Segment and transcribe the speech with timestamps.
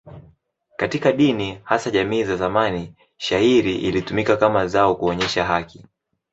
[0.77, 5.85] Katika dini, hasa jamii za zamani, shayiri ilitumika kama zao kuonyesha haki.